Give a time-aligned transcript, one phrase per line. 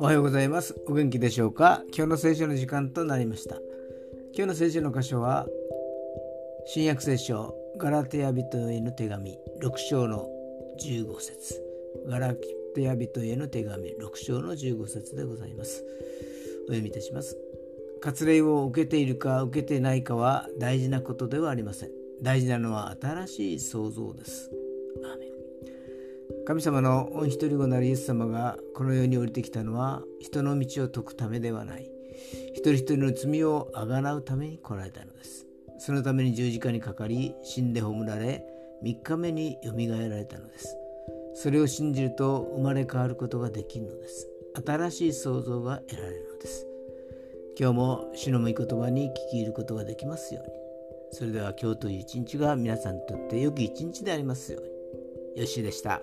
[0.00, 0.74] おはようございます。
[0.88, 1.84] お元気でしょうか？
[1.96, 3.58] 今日の聖書の時間となりました。
[4.34, 5.46] 今日の聖書の箇所は
[6.66, 10.28] 新約聖書ガラテヤ人への手紙6章の
[10.82, 11.62] 15節。
[12.08, 12.34] ガラ
[12.74, 15.84] テヤ人への手紙6章の15節でございます。
[16.64, 17.38] お読みいたします。
[18.02, 22.05] 割礼を受けているか受けてないかは大事なことではありません。
[22.22, 24.50] 大事なのは新しい創造です。
[26.46, 31.90] 神様の御一人子なるイエス様がこの世に降りてきたのは人の道を解くためではない。
[32.54, 35.46] 一人一人の罪をあがなうために来られたのです。
[35.78, 38.44] そのために十字架にかかり死んで葬られ
[38.82, 40.76] 3日目によみがえられたのです。
[41.34, 44.28] それを信じると生まれ変わることができるのです。
[44.66, 46.66] 新しい創造が得られるのです。
[47.58, 50.65] 今日も主の御言葉に聞き入ることができますように。
[51.10, 54.62] それでは今日という一日が皆さんにとって良き一日でありますよう
[55.34, 56.02] によしでした。